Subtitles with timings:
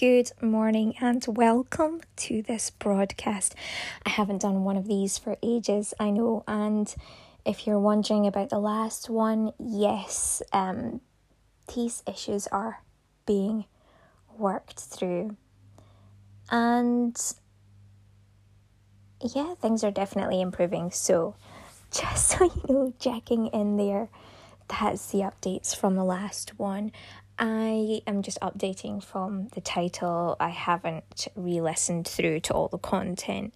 [0.00, 3.54] Good morning and welcome to this broadcast.
[4.06, 6.94] I haven't done one of these for ages, I know, and
[7.44, 11.02] if you're wondering about the last one, yes, um,
[11.74, 12.82] these issues are
[13.26, 13.66] being
[14.38, 15.36] worked through.
[16.50, 17.14] And
[19.20, 20.92] yeah, things are definitely improving.
[20.92, 21.34] So,
[21.90, 24.08] just so you know, checking in there,
[24.66, 26.90] that's the updates from the last one.
[27.40, 30.36] I am just updating from the title.
[30.38, 33.54] I haven't re listened through to all the content.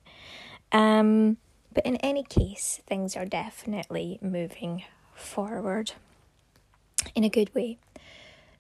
[0.73, 1.37] Um,
[1.75, 4.85] but in any case, things are definitely moving
[5.15, 5.93] forward
[7.15, 7.77] in a good way.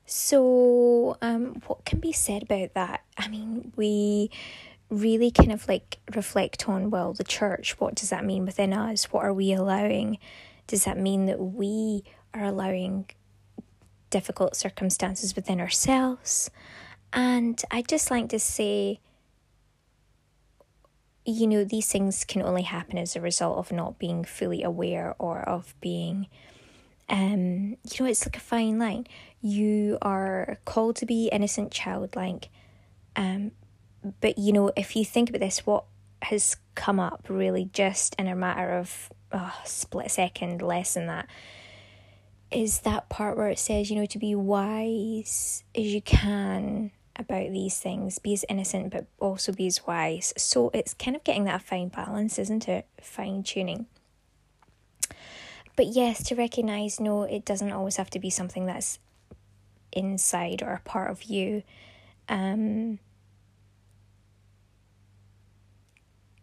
[0.05, 3.03] So, um, what can be said about that?
[3.17, 4.31] I mean, we
[4.91, 9.11] really kind of like reflect on well, the church, what does that mean within us?
[9.11, 10.19] What are we allowing?
[10.67, 12.05] Does that mean that we
[12.35, 13.07] are allowing
[14.15, 16.49] difficult circumstances within ourselves.
[17.13, 19.01] And I'd just like to say,
[21.27, 25.17] you know, these things can only happen as a result of not being fully aware
[25.19, 26.29] or of being,
[27.09, 29.09] um, you know, it's like a fine line.
[29.41, 32.51] You are called to be innocent, childlike,
[33.17, 33.51] um,
[34.21, 35.87] but you know, if you think about this, what
[36.23, 41.27] has come up really just in a matter of oh, split second, less than that,
[42.55, 47.51] is that part where it says, you know, to be wise as you can about
[47.51, 50.33] these things, be as innocent but also be as wise.
[50.37, 52.87] So it's kind of getting that fine balance, isn't it?
[53.01, 53.87] Fine tuning.
[55.77, 58.99] But yes, to recognize no, it doesn't always have to be something that's
[59.93, 61.63] inside or a part of you.
[62.29, 63.01] Um,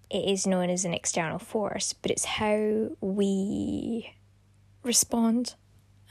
[0.10, 4.14] it is known as an external force, but it's how we
[4.84, 5.56] respond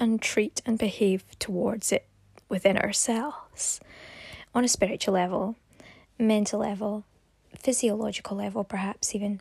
[0.01, 2.06] and treat and behave towards it
[2.48, 3.79] within ourselves
[4.55, 5.55] on a spiritual level,
[6.19, 7.05] mental level,
[7.57, 9.41] physiological level, perhaps even.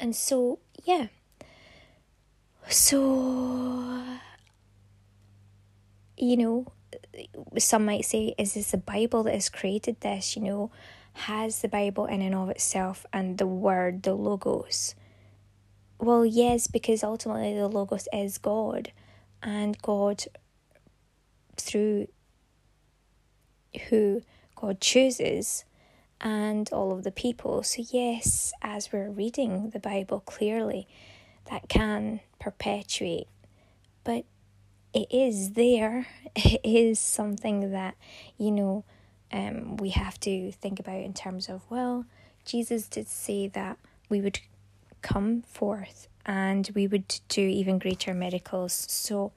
[0.00, 1.06] And so, yeah.
[2.68, 4.02] So,
[6.18, 6.66] you know,
[7.58, 10.36] some might say, is this the Bible that has created this?
[10.36, 10.70] You know,
[11.12, 14.94] has the Bible in and of itself and the word, the Logos?
[15.98, 18.90] Well, yes, because ultimately the Logos is God
[19.44, 20.24] and God
[21.56, 22.08] through
[23.88, 24.22] who
[24.56, 25.64] God chooses
[26.20, 27.62] and all of the people.
[27.62, 30.88] So, yes, as we're reading the Bible clearly,
[31.50, 33.28] that can perpetuate,
[34.02, 34.24] but
[34.92, 36.06] it is there.
[36.36, 37.94] It is something that,
[38.38, 38.84] you know,
[39.30, 42.06] um, we have to think about in terms of, well,
[42.44, 43.78] Jesus did say that
[44.08, 44.40] we would
[45.00, 48.86] come forth and we would do even greater miracles.
[48.88, 49.32] So,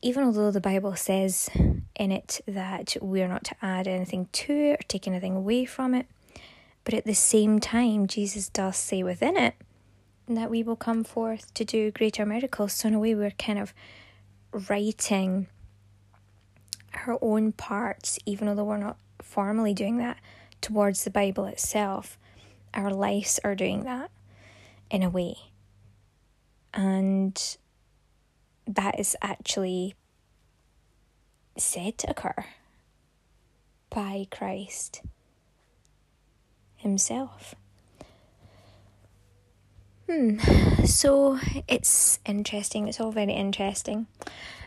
[0.00, 1.48] even although the Bible says
[1.96, 5.64] in it that we are not to add anything to it or take anything away
[5.64, 6.06] from it,
[6.84, 9.54] but at the same time, Jesus does say within it
[10.28, 12.72] that we will come forth to do greater miracles.
[12.72, 13.72] So, in a way, we're kind of
[14.52, 15.48] writing
[17.06, 20.18] our own parts, even although we're not formally doing that,
[20.60, 22.18] towards the Bible itself.
[22.74, 24.10] Our lives are doing that
[24.90, 25.36] in a way
[26.74, 27.56] and
[28.66, 29.94] that is actually
[31.56, 32.44] said to occur
[33.90, 35.02] by Christ
[36.76, 37.54] Himself.
[40.08, 40.38] Hmm,
[40.84, 44.06] so it's interesting, it's all very interesting,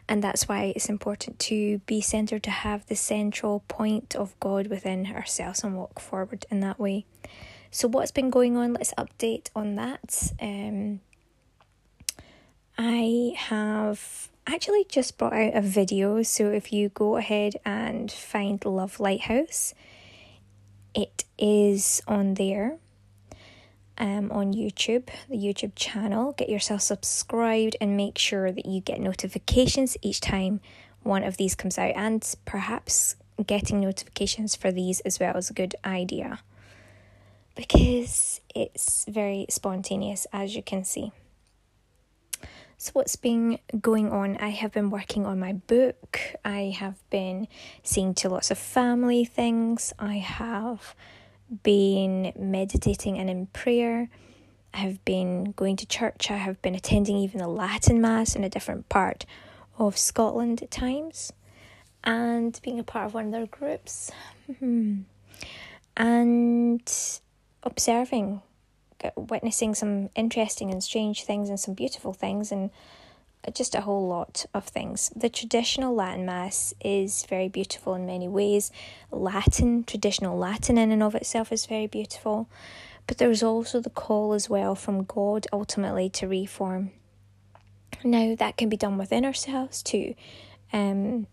[0.07, 4.67] and that's why it's important to be centered, to have the central point of God
[4.67, 7.05] within ourselves and walk forward in that way.
[7.71, 8.73] So, what's been going on?
[8.73, 10.33] Let's update on that.
[10.39, 10.99] Um,
[12.83, 16.23] I have actually just brought out a video.
[16.23, 19.75] So if you go ahead and find Luv Lighthouse,
[20.95, 22.79] it is on there
[23.99, 26.31] um, on YouTube, the YouTube channel.
[26.31, 30.59] Get yourself subscribed and make sure that you get notifications each time
[31.03, 31.93] one of these comes out.
[31.95, 33.15] And perhaps
[33.45, 36.39] getting notifications for these as well is a good idea
[37.55, 41.11] because it's very spontaneous, as you can see.
[42.83, 44.37] So, what's been going on?
[44.37, 46.19] I have been working on my book.
[46.43, 47.47] I have been
[47.83, 49.93] seeing to lots of family things.
[49.99, 50.95] I have
[51.61, 54.09] been meditating and in prayer.
[54.73, 56.31] I have been going to church.
[56.31, 59.27] I have been attending even the Latin Mass in a different part
[59.77, 61.31] of Scotland at times
[62.03, 64.09] and being a part of one of their groups.
[64.57, 65.01] Hmm.
[65.95, 66.91] And
[67.61, 68.41] observing
[69.15, 72.69] witnessing some interesting and strange things and some beautiful things and
[73.53, 75.11] just a whole lot of things.
[75.15, 78.71] The traditional Latin Mass is very beautiful in many ways.
[79.09, 82.47] Latin, traditional Latin in and of itself is very beautiful.
[83.07, 86.91] But there's also the call as well from God ultimately to reform.
[88.03, 90.13] Now, that can be done within ourselves to
[90.71, 91.27] um,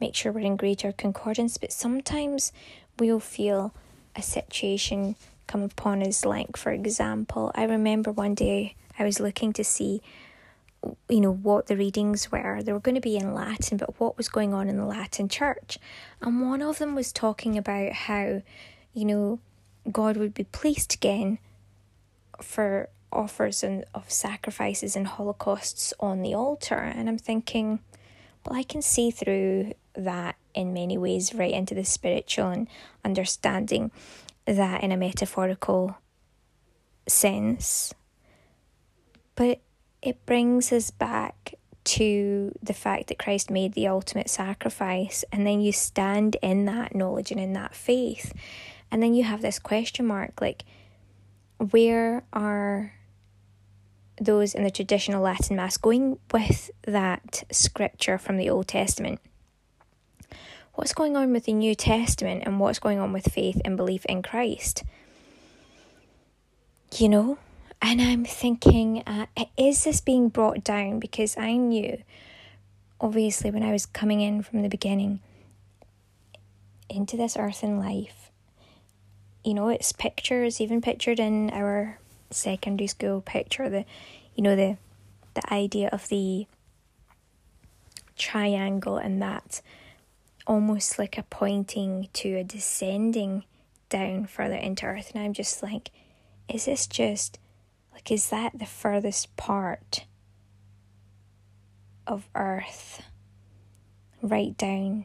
[0.00, 2.52] make sure we're in greater concordance, but sometimes
[2.98, 3.74] we'll feel
[4.16, 5.16] a situation
[5.50, 6.24] come upon us.
[6.24, 10.00] Like, for example, I remember one day I was looking to see
[11.10, 12.62] you know what the readings were.
[12.62, 15.28] They were going to be in latin but what was going on in the latin
[15.28, 15.78] church?
[16.22, 18.42] And one of them was talking about how
[18.94, 19.40] you know
[19.90, 21.38] god would be pleased again
[22.40, 26.76] for offers and of sacrifices and holocausts on the altar.
[26.76, 27.80] And i'm thinking
[28.46, 32.68] well i can see through that in many ways right into the spiritual and
[33.04, 33.90] understanding
[34.54, 35.96] that in a metaphorical
[37.06, 37.94] sense.
[39.34, 39.60] But
[40.02, 45.60] it brings us back to the fact that Christ made the ultimate sacrifice, and then
[45.60, 48.32] you stand in that knowledge and in that faith.
[48.90, 50.64] And then you have this question mark like,
[51.58, 52.94] where are
[54.20, 59.20] those in the traditional Latin Mass going with that scripture from the Old Testament?
[60.74, 64.04] What's going on with the New Testament and what's going on with faith and belief
[64.06, 64.84] in Christ.
[66.96, 67.38] You know?
[67.82, 69.26] And I'm thinking, uh,
[69.56, 71.00] is this being brought down?
[71.00, 71.98] Because I knew,
[73.00, 75.20] obviously, when I was coming in from the beginning
[76.90, 78.30] into this earthen life,
[79.42, 81.98] you know, it's pictures, even pictured in our
[82.30, 83.86] secondary school picture, the,
[84.34, 84.76] you know, the,
[85.32, 86.46] the idea of the
[88.18, 89.62] triangle and that
[90.50, 93.44] almost like a pointing to a descending
[93.88, 95.12] down further into earth.
[95.14, 95.92] And I'm just like,
[96.52, 97.38] is this just
[97.92, 100.06] like, is that the furthest part
[102.04, 103.04] of earth
[104.20, 105.04] right down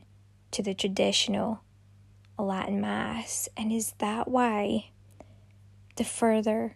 [0.49, 1.61] to the traditional
[2.39, 3.47] Latin Mass?
[3.55, 4.89] And is that why
[5.95, 6.75] the further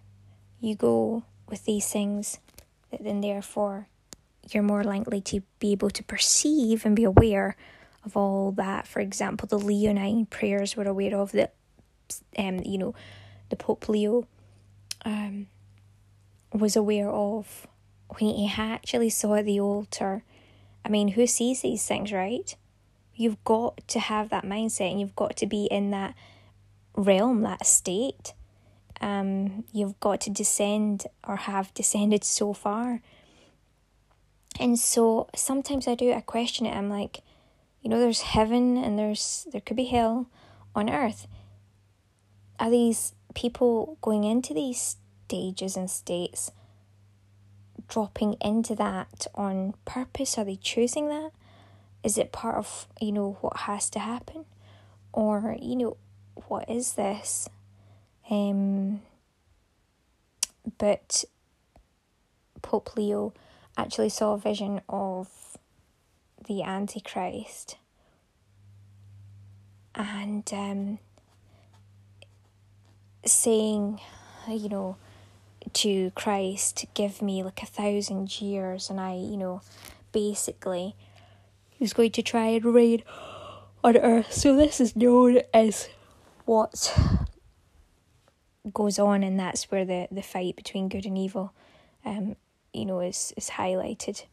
[0.60, 2.38] you go with these things,
[2.92, 3.88] that then therefore
[4.52, 7.56] you're more likely to be able to perceive and be aware
[8.04, 8.88] of all that.
[8.88, 11.54] For example, the Leonine prayers we're aware of that,
[12.38, 12.96] um, you know,
[13.50, 14.28] the Pope Leo,
[15.06, 15.48] um,
[16.54, 17.68] was aware of
[18.18, 20.24] when he actually saw the altar.
[20.84, 22.56] I mean, who sees these things, right?
[23.16, 26.16] You've got to have that mindset, and you've got to be in that
[26.96, 28.34] realm, that state.
[29.02, 33.02] Um, you've got to descend or have descended so far.
[34.60, 36.76] And so sometimes I do, I question it.
[36.76, 37.22] I'm like,
[37.82, 40.28] you know, there's heaven and there's there could be hell
[40.76, 41.28] on earth.
[42.60, 46.52] Are these people going into these stages and states
[47.88, 50.38] dropping into that on purpose?
[50.38, 51.32] Are they choosing that?
[52.04, 54.46] Is it part of, you know, what has to happen?
[55.12, 55.98] Or, you know,
[56.48, 57.50] what is this?
[58.30, 59.02] Um
[60.78, 61.24] but
[62.62, 63.34] Pope Leo
[63.78, 65.30] actually saw a vision of
[66.50, 67.78] the Antichrist.
[69.94, 71.00] And um,
[73.24, 74.02] saying,
[74.48, 74.98] you know,
[75.74, 79.62] to Christ, give me like a thousand years, and I, you know,
[80.12, 80.96] basically,
[81.70, 83.04] he was going to try and reign
[83.84, 84.34] on earth.
[84.34, 85.90] So, this is known as
[86.46, 86.98] what
[88.74, 91.54] goes on, and that's where the, the fight between good and evil,
[92.06, 92.36] um,
[92.74, 94.24] you know, is, is highlighted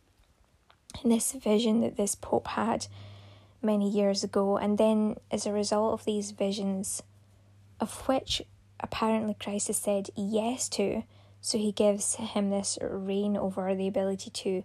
[1.04, 2.86] this vision that this Pope had
[3.62, 7.02] many years ago, and then as a result of these visions,
[7.80, 8.42] of which
[8.80, 11.02] apparently Christ has said yes to,
[11.40, 14.62] so he gives him this reign over the ability to,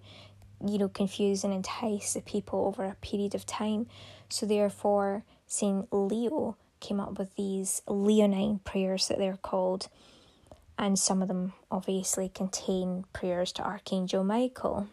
[0.65, 3.87] you know, confuse and entice the people over a period of time.
[4.29, 9.89] So therefore, Saint Leo came up with these Leonine prayers that they're called,
[10.77, 14.87] and some of them obviously contain prayers to Archangel Michael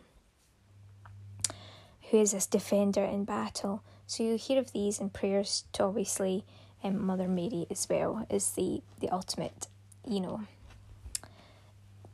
[2.11, 3.83] who is this defender in battle.
[4.07, 6.45] So you hear of these in prayers to obviously
[6.83, 9.67] um, Mother Mary as well as the, the ultimate,
[10.07, 10.43] you know,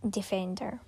[0.09, 0.81] defender.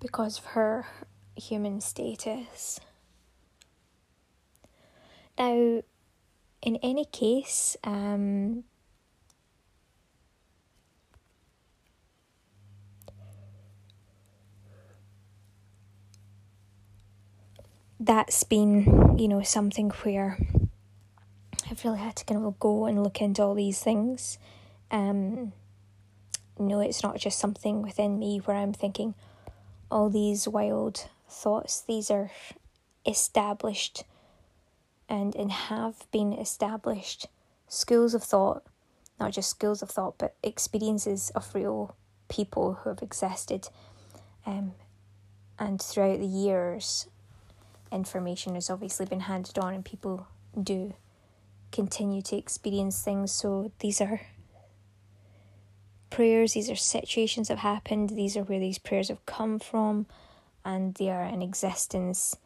[0.00, 0.86] Because of her
[1.34, 2.78] human status.
[5.38, 5.82] Now,
[6.62, 8.64] in any case, um,
[18.00, 20.38] that's been, you know, something where
[21.70, 24.38] I've really had to kind of go and look into all these things.
[24.90, 25.52] Um,
[26.58, 29.14] no, it's not just something within me where I'm thinking,
[29.90, 31.80] all these wild thoughts.
[31.80, 32.30] These are
[33.06, 34.04] established
[35.08, 37.28] and, and have been established
[37.68, 38.64] schools of thought,
[39.18, 41.96] not just schools of thought, but experiences of real
[42.28, 43.68] people who have existed.
[44.46, 44.72] Um,
[45.58, 47.08] and throughout the years,
[47.94, 50.26] information has obviously been handed on, and people
[50.60, 50.94] do
[51.72, 53.32] continue to experience things.
[53.32, 54.20] So these are
[56.10, 60.06] prayers, these are situations that have happened, these are where these prayers have come from,
[60.64, 62.36] and they are in existence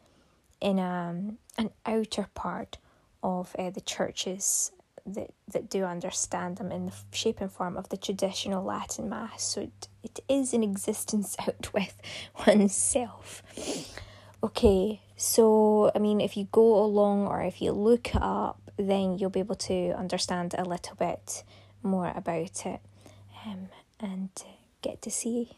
[0.61, 2.77] in um, an outer part
[3.23, 4.71] of uh, the churches
[5.05, 9.43] that, that do understand them in the shape and form of the traditional Latin Mass.
[9.43, 12.01] So it, it is in existence out with
[12.47, 13.43] oneself.
[14.41, 19.29] Okay, so I mean, if you go along or if you look up, then you'll
[19.29, 21.43] be able to understand a little bit
[21.83, 22.79] more about it
[23.45, 23.67] um,
[23.99, 24.29] and
[24.81, 25.51] get to see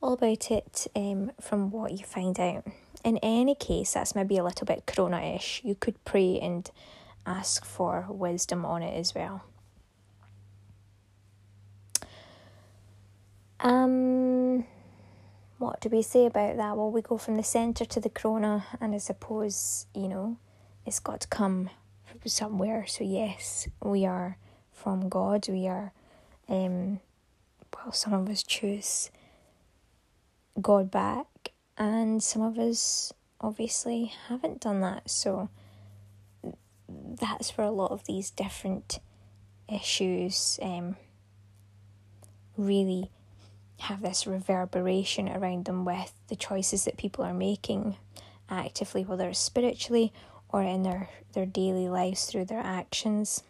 [0.00, 2.64] all about it um, from what you find out.
[3.02, 5.62] In any case, that's maybe a little bit corona ish.
[5.64, 6.70] You could pray and
[7.26, 9.42] ask for wisdom on it as well.
[13.58, 14.15] Um,
[15.66, 16.76] what do we say about that?
[16.76, 20.36] Well, we go from the centre to the corona, and I suppose, you know,
[20.84, 21.70] it's got to come
[22.04, 22.86] from somewhere.
[22.86, 24.38] So, yes, we are
[24.70, 25.48] from God.
[25.48, 25.92] We are
[26.48, 27.00] um,
[27.74, 29.10] well, some of us choose
[30.60, 35.10] God back, and some of us obviously haven't done that.
[35.10, 35.48] So
[36.88, 39.00] that's where a lot of these different
[39.68, 40.94] issues um,
[42.56, 43.10] really
[43.80, 47.96] have this reverberation around them with the choices that people are making
[48.48, 50.12] actively, whether it's spiritually
[50.48, 53.42] or in their, their daily lives through their actions.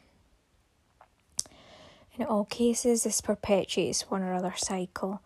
[2.19, 5.21] In all cases, this perpetuates one or other cycle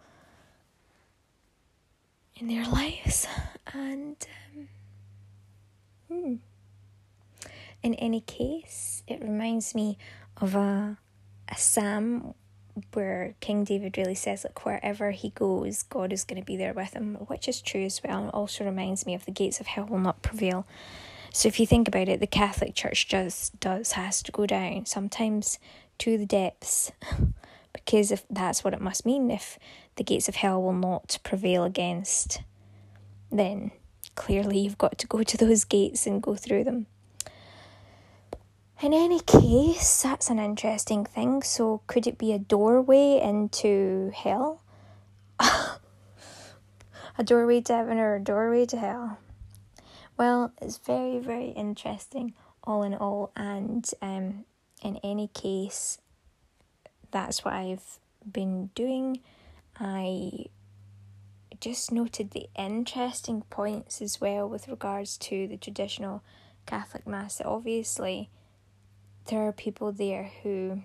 [2.36, 3.26] in their lives.
[3.72, 4.16] And
[4.56, 4.68] um,
[6.08, 6.34] hmm.
[7.82, 9.98] in any case, it reminds me
[10.38, 10.98] of a,
[11.48, 12.34] a psalm
[12.92, 16.72] where King David really says, like, wherever he goes, God is going to be there
[16.72, 18.22] with him, which is true as well.
[18.22, 20.66] And also reminds me of the gates of hell will not prevail.
[21.32, 24.86] So if you think about it, the Catholic Church just does has to go down.
[24.86, 25.58] Sometimes
[26.00, 26.92] to the depths
[27.72, 29.58] because if that's what it must mean if
[29.96, 32.40] the gates of hell will not prevail against
[33.30, 33.70] then
[34.14, 36.86] clearly you've got to go to those gates and go through them
[38.82, 44.62] in any case that's an interesting thing so could it be a doorway into hell
[45.40, 49.18] a doorway to heaven or a doorway to hell
[50.16, 52.32] well it's very very interesting
[52.64, 54.44] all in all and um
[54.82, 55.98] in any case,
[57.10, 57.98] that's what I've
[58.30, 59.20] been doing.
[59.78, 60.46] I
[61.60, 66.22] just noted the interesting points as well with regards to the traditional
[66.66, 67.40] Catholic Mass.
[67.44, 68.30] Obviously,
[69.26, 70.82] there are people there who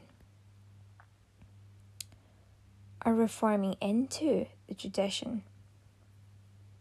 [3.02, 5.44] are reforming into the tradition,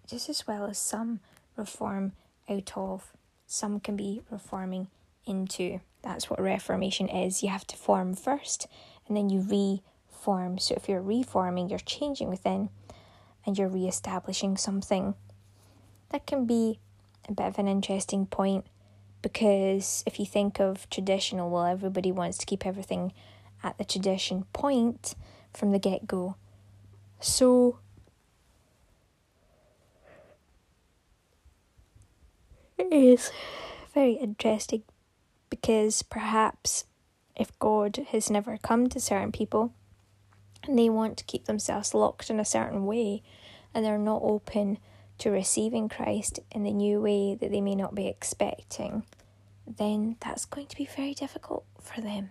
[0.07, 1.21] just as well as some
[1.57, 2.13] reform
[2.49, 3.13] out of,
[3.47, 4.89] some can be reforming
[5.27, 5.81] into.
[6.03, 7.43] That's what reformation is.
[7.43, 8.67] You have to form first
[9.07, 10.59] and then you reform.
[10.59, 12.71] So if you're reforming, you're changing within
[13.47, 15.15] and you're re establishing something.
[16.11, 16.79] That can be
[17.29, 18.67] a bit of an interesting point
[19.25, 23.11] because if you think of traditional, well, everybody wants to keep everything
[23.63, 25.15] at the tradition point
[25.55, 26.37] from the get go.
[27.21, 27.79] So
[32.77, 33.33] it is
[33.95, 34.83] very interesting
[35.49, 36.85] because perhaps
[37.35, 39.73] if God has never come to certain people
[40.65, 43.23] and they want to keep themselves locked in a certain way
[43.73, 44.77] and they're not open
[45.19, 49.05] to receiving Christ in the new way that they may not be expecting,
[49.67, 52.31] then that's going to be very difficult for them.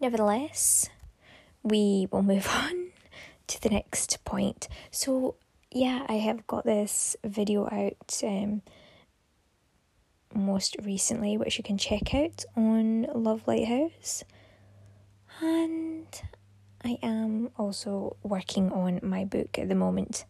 [0.00, 0.88] Nevertheless,
[1.62, 2.90] we will move on
[3.46, 4.68] to the next point.
[4.90, 5.36] So,
[5.70, 8.22] yeah, I have got this video out.
[8.24, 8.62] Um,
[10.34, 14.24] most recently, which you can check out on Luv Lighthouse.
[15.40, 16.06] And
[16.82, 20.24] I am also working on my book at the moment.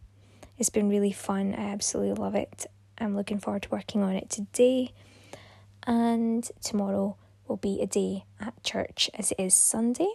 [0.59, 1.55] It's been really fun.
[1.55, 2.67] I absolutely love it.
[2.99, 4.93] I'm looking forward to working on it today.
[5.87, 7.17] And tomorrow
[7.47, 10.11] will be a day at church as it is Sunday.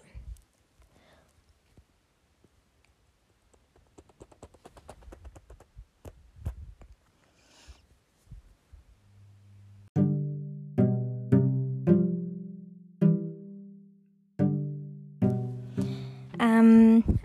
[16.65, 17.19] Um,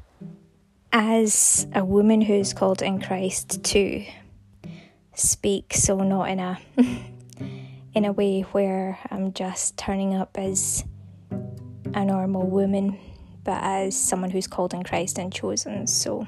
[0.92, 4.04] as a woman who's called in Christ to
[5.14, 6.58] speak, so not in a
[7.94, 10.84] in a way where I'm just turning up as
[11.94, 12.98] a normal woman,
[13.42, 15.86] but as someone who's called in Christ and chosen.
[15.86, 16.26] So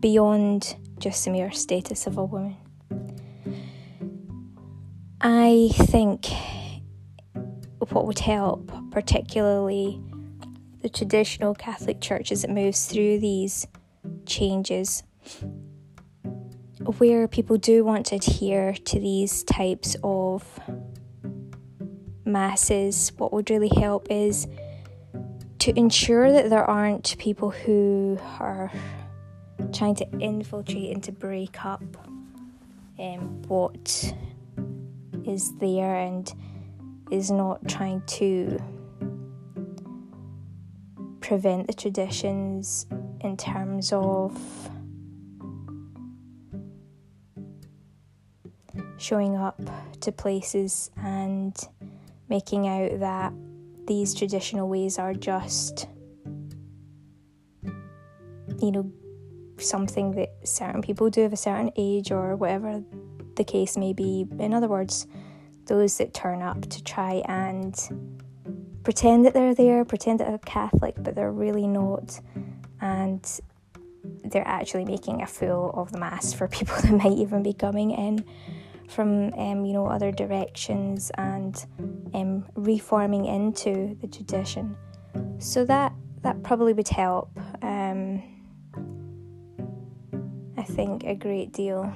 [0.00, 2.56] beyond just the mere status of a woman.
[5.22, 6.26] I think
[7.78, 9.98] what would help, particularly
[10.82, 13.66] the traditional Catholic Church as it moves through these
[14.26, 15.02] changes,
[16.98, 20.60] where people do want to adhere to these types of
[22.24, 24.46] masses, what would really help is
[25.60, 28.72] to ensure that there aren't people who are
[29.72, 31.82] trying to infiltrate and to break up
[32.98, 34.12] um, what
[35.24, 36.32] is there and
[37.10, 38.58] is not trying to
[41.22, 42.86] prevent the traditions
[43.20, 44.36] in terms of
[48.98, 49.60] showing up
[50.00, 51.56] to places and
[52.28, 53.32] making out that
[53.86, 55.88] these traditional ways are just,
[58.60, 58.92] you know,
[59.58, 62.82] something that certain people do of a certain age or whatever
[63.36, 64.26] the case may be.
[64.38, 65.06] In other words,
[65.66, 67.74] those that turn up to try and
[68.82, 72.20] pretend that they're there, pretend that they're Catholic, but they're really not,
[72.80, 73.40] and
[74.24, 77.90] they're actually making a fool of the Mass for people that might even be coming
[77.92, 78.24] in
[78.88, 81.64] from um, you know other directions and
[82.14, 84.76] um, reforming into the tradition.
[85.38, 87.30] So that that probably would help.
[87.62, 88.22] Um,
[90.56, 91.92] I think a great deal.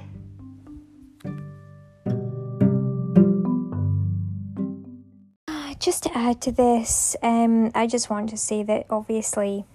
[5.87, 9.67] Just to add to this, um, I just want to say that obviously,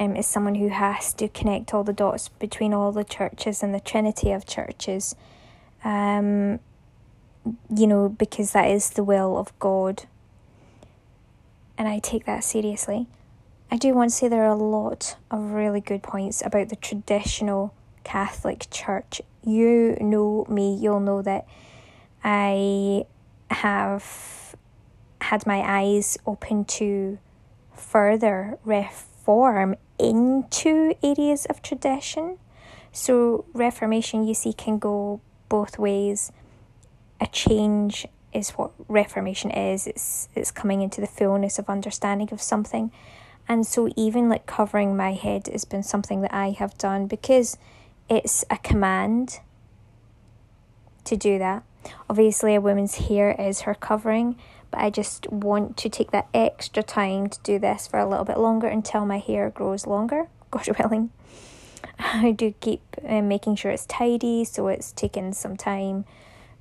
[0.00, 3.72] um, as someone who has to connect all the dots between all the churches and
[3.72, 5.14] the trinity of churches,
[5.84, 6.58] um,
[7.72, 10.06] you know, because that is the will of God.
[11.78, 13.06] And I take that seriously.
[13.70, 16.74] I do want to say there are a lot of really good points about the
[16.74, 19.22] traditional Catholic Church.
[19.44, 21.46] You know me, you'll know that
[22.24, 23.04] I
[23.52, 24.49] have
[25.20, 27.18] had my eyes open to
[27.74, 32.38] further reform into areas of tradition.
[32.92, 36.32] So, Reformation, you see, can go both ways.
[37.20, 39.86] A change is what reformation is.
[39.86, 42.90] It's it's coming into the fullness of understanding of something.
[43.48, 47.58] And so even like covering my head has been something that i have done because
[48.08, 49.40] it's a command
[51.04, 51.64] to do that.
[52.08, 54.36] Obviously a woman's hair is her covering
[54.70, 58.24] but i just want to take that extra time to do this for a little
[58.24, 61.10] bit longer until my hair grows longer god willing
[61.98, 66.04] i do keep uh, making sure it's tidy so it's taken some time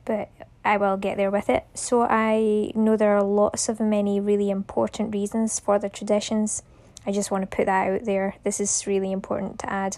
[0.05, 0.29] but
[0.63, 1.65] I will get there with it.
[1.73, 6.63] So I know there are lots of many really important reasons for the traditions.
[7.05, 8.35] I just want to put that out there.
[8.43, 9.97] This is really important to add.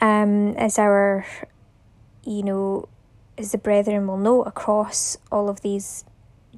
[0.00, 1.26] Um, as our,
[2.24, 2.88] you know,
[3.38, 6.04] as the brethren will know across all of these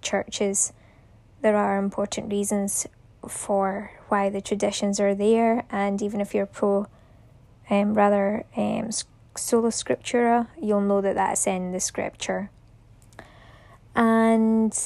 [0.00, 0.72] churches,
[1.42, 2.86] there are important reasons
[3.28, 6.86] for why the traditions are there, and even if you're pro,
[7.68, 8.90] um, rather um,
[9.36, 12.50] sola scriptura, you'll know that that's in the scripture.
[13.94, 14.76] And,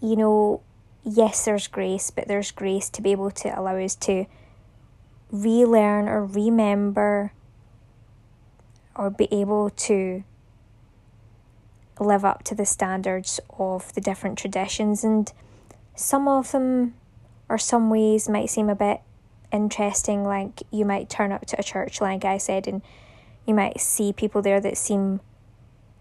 [0.00, 0.60] you know,
[1.04, 4.26] yes, there's grace, but there's grace to be able to allow us to
[5.30, 7.32] relearn or remember
[8.94, 10.22] or be able to
[12.02, 15.04] live up to the standards of the different traditions.
[15.04, 15.32] And
[15.94, 16.94] some of them,
[17.48, 19.00] or some ways, might seem a bit
[19.52, 20.24] interesting.
[20.24, 22.82] Like you might turn up to a church, like I said, and
[23.46, 25.20] you might see people there that seem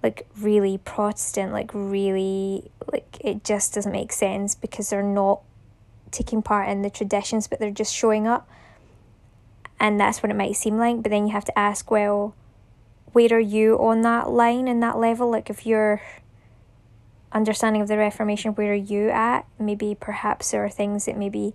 [0.04, 5.42] like really Protestant, like really like it just doesn't make sense because they're not
[6.10, 8.50] taking part in the traditions, but they're just showing up.
[9.80, 11.02] And that's what it might seem like.
[11.02, 12.36] But then you have to ask, well,
[13.14, 15.30] where are you on that line and that level?
[15.30, 16.02] Like if you're
[17.32, 19.46] understanding of the Reformation, where are you at?
[19.60, 21.54] Maybe perhaps there are things that maybe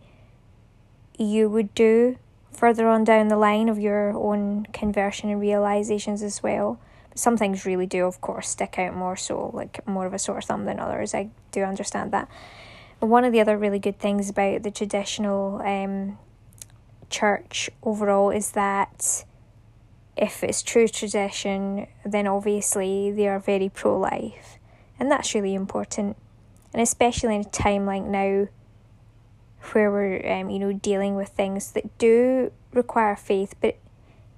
[1.19, 2.19] you would do
[2.53, 6.81] further on down the line of your own conversion and realizations as well.
[7.11, 10.19] But some things really do, of course, stick out more so, like more of a
[10.19, 11.15] sore thumb than others.
[11.15, 12.29] I do understand that.
[13.01, 16.19] But one of the other really good things about the traditional um,
[17.11, 19.25] church overall is that
[20.17, 24.59] if it's true tradition, then obviously they are very pro life.
[24.99, 26.17] And that's really important.
[26.73, 28.49] And especially in a time like now
[29.73, 33.77] where we're um, you know dealing with things that do require faith, but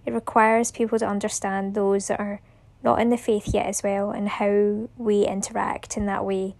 [0.06, 2.40] it requires people to understand those that are
[2.82, 6.54] not in the faith yet as well and how we interact in that way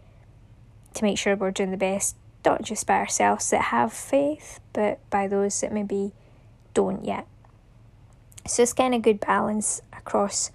[0.95, 4.99] to make sure we're doing the best, not just by ourselves that have faith, but
[5.11, 6.13] by those that maybe
[6.75, 7.27] don't yet.
[8.49, 10.51] So it's kind of good balance across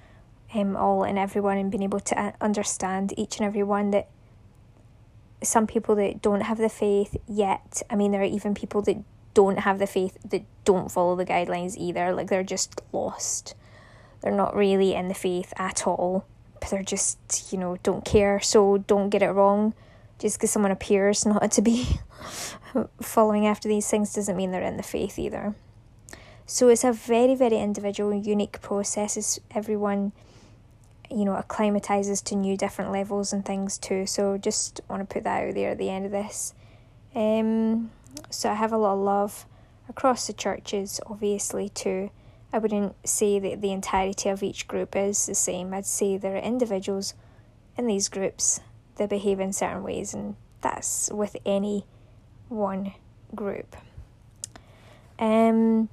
[0.53, 4.09] um, all and everyone and being able to uh, understand each and every one that
[5.43, 8.97] some people that don't have the faith yet, I mean, there are even people that
[9.33, 12.13] don't have the faith that don't follow the guidelines either.
[12.13, 13.55] Like they're just lost.
[14.21, 16.25] They're not really in the faith at all,
[16.59, 18.39] but they're just, you know, don't care.
[18.39, 19.73] So don't get it wrong.
[20.17, 21.99] Just because someone appears not to be
[23.01, 25.53] following after these things doesn't mean they're in the faith either.
[26.45, 29.17] So it's a very, very individual, unique process.
[29.17, 30.11] As everyone
[31.13, 34.05] you know, acclimatizes to new different levels and things too.
[34.05, 36.53] So just want to put that out there at the end of this.
[37.13, 37.91] Um,
[38.31, 39.45] so I have a lot of love
[39.87, 42.09] across the churches, obviously too.
[42.51, 45.73] I wouldn't say that the entirety of each group is the same.
[45.73, 47.13] I'd say there are individuals
[47.77, 48.59] in these groups
[48.95, 51.85] that behave in certain ways, and that's with any
[52.49, 52.93] one
[53.35, 53.75] group.
[55.17, 55.89] Um.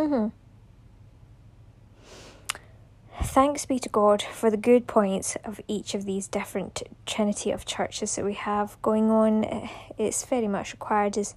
[0.00, 0.32] Mhm.
[3.22, 7.66] Thanks be to God for the good points of each of these different trinity of
[7.66, 9.68] churches that we have going on.
[9.98, 11.34] It's very much required as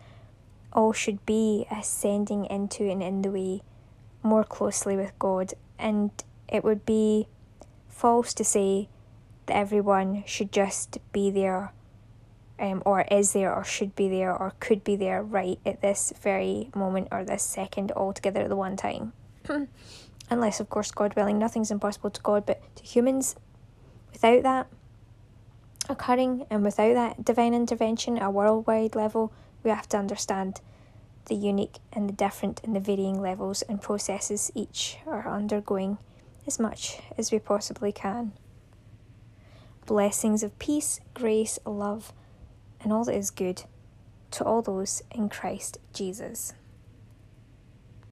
[0.72, 3.62] all should be ascending into and in the way
[4.24, 5.54] more closely with God.
[5.78, 6.12] And
[6.48, 7.28] it would be
[7.90, 8.88] false to say
[9.48, 11.74] that everyone should just be there
[12.64, 16.14] um, or is there or should be there or could be there right at this
[16.22, 19.12] very moment or this second all together at the one time.
[20.30, 23.36] unless, of course, God willing, nothing's impossible to God, but to humans,
[24.14, 24.68] without that
[25.90, 30.62] occurring and without that divine intervention at a worldwide level, we have to understand
[31.26, 35.98] the unique and the different and the varying levels and processes each are undergoing
[36.48, 38.32] as much as we possibly can.
[39.86, 42.14] Blessings of peace, grace, love,
[42.84, 43.64] and all that is good
[44.32, 46.54] to all those in Christ Jesus.